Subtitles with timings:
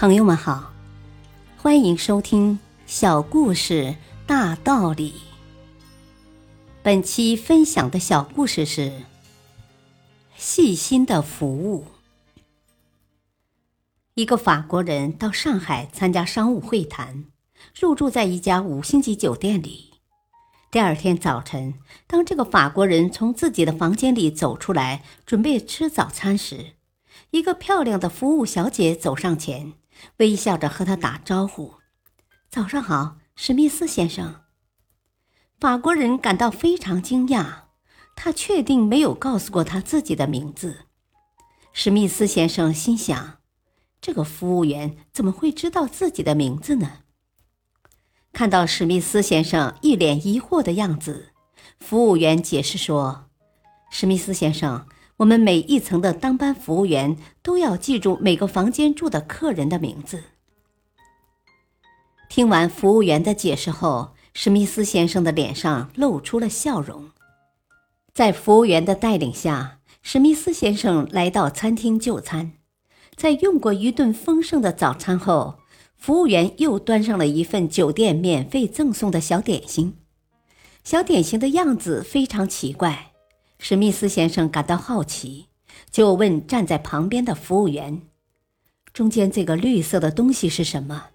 [0.00, 0.72] 朋友们好，
[1.58, 5.10] 欢迎收听《小故事大道理》。
[6.82, 9.02] 本期分享的小故事是：
[10.38, 11.84] 细心的服务。
[14.14, 17.26] 一个法国人到上海参加商务会谈，
[17.78, 19.90] 入住在一家五星级酒店里。
[20.70, 21.74] 第二天早晨，
[22.06, 26.72] 当这个法国人从自己的房间里走出来，准备吃早餐时，
[27.30, 29.74] 一个漂亮的服务小姐走上前。
[30.16, 31.74] 微笑着和他打招呼
[32.48, 34.42] ：“早上好，史密斯先生。”
[35.60, 37.64] 法国人感到非常惊讶，
[38.16, 40.86] 他确定没有告诉过他自己的名字。
[41.74, 43.40] 史密斯先生心想
[44.00, 47.00] ：“这个服务员怎么会知道自己的名字呢？”
[48.32, 51.32] 看到史密斯先生一脸疑惑的样子，
[51.78, 53.28] 服务员解释说
[53.92, 54.86] ：“史密斯先生。”
[55.20, 60.22] 我们每一层的当班服务员都要记住每个房间住的客人的名字。
[62.30, 67.10] 听完服务员的解释后，史密斯先生的脸上露出了笑容。
[68.14, 72.52] 在服务员的带领下，史密斯先生来到餐厅就餐。
[73.14, 75.58] 在用过一顿丰盛的早餐后，
[75.98, 79.98] 服务员又端上了一份酒店免费赠送的小点心。
[80.82, 83.09] 小点心的样子非常奇怪。
[83.62, 85.48] 史密斯先生感到好奇，
[85.90, 88.00] 就问站在旁边的服务员
[88.94, 91.08] ：“中间这个绿色的东西是什么？”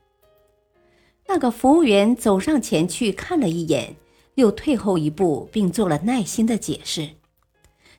[1.27, 3.95] 那个服务员走上前去看了一眼，
[4.35, 7.09] 又退后一步，并做了耐心的解释。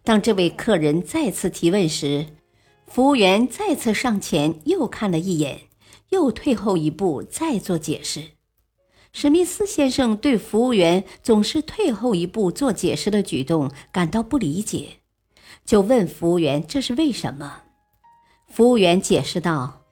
[0.05, 2.27] 当这位客人再次提问时，
[2.87, 5.63] 服务员再次上前又看了一眼，
[6.11, 8.36] 又退后一步，再做解释。
[9.19, 14.99] 史密斯先生对服务员总是退后一步做解释的举动感到不理解，
[15.65, 17.63] 就问服务员这是为什么。
[18.47, 19.85] 服务员解释道：“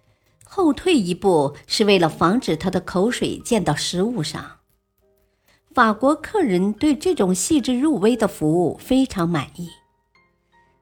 [0.44, 4.58] 后退一步是为了防止他的口水溅到食物上。”
[5.72, 9.70] 法国客人对这种细致入微的服务非常满意。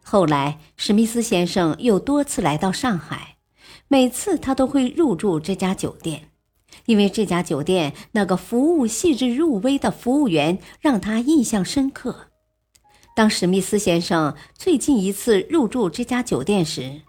[0.03, 3.37] 后来，史密斯先生又多次来到上海，
[3.87, 6.32] 每次他都会入住这家酒店。
[6.87, 12.29] 因为这家酒店那个服务细致入微的服务员让他印象深刻。
[13.15, 17.03] 当史密斯先生最近一次入住这家酒店时，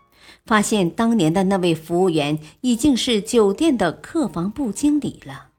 [0.46, 5.50] 发现当年的那位服务员已经是酒店的客房部经理了。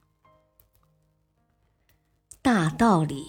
[2.42, 3.24] 大道理，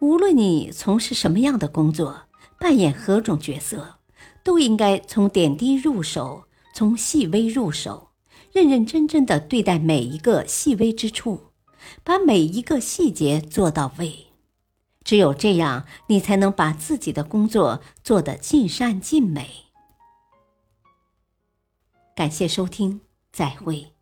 [0.00, 2.22] 无论你从事什么样的工作，
[2.58, 3.98] 扮演何种角色，
[4.42, 6.42] 都应该从点滴入手，
[6.74, 8.08] 从细微入手。
[8.56, 11.52] 认认真真的对待每一个细微之处，
[12.02, 14.28] 把每一个细节做到位。
[15.04, 19.66] 只有这样，你才能把自己的工作做得尽善尽美。
[22.14, 23.95] 感谢收听，再会。